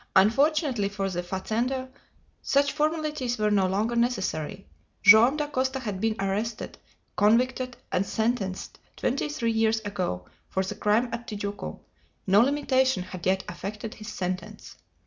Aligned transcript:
Unfortunately 0.15 0.89
for 0.89 1.11
the 1.11 1.21
fazender, 1.21 1.87
such 2.41 2.71
formalities 2.71 3.37
were 3.37 3.51
no 3.51 3.67
longer 3.67 3.95
necessary; 3.95 4.65
Joam 5.03 5.37
Dacosta 5.37 5.79
had 5.79 6.01
been 6.01 6.15
arrested, 6.19 6.79
convicted, 7.15 7.77
and 7.91 8.03
sentenced 8.03 8.79
twenty 8.95 9.29
three 9.29 9.51
years 9.51 9.79
ago 9.81 10.25
for 10.49 10.63
the 10.63 10.73
crime 10.73 11.09
at 11.11 11.27
Tijuco; 11.27 11.81
no 12.25 12.41
limitation 12.41 13.03
had 13.03 13.27
yet 13.27 13.43
affected 13.47 13.93
his 13.93 14.07
sentence. 14.07 14.75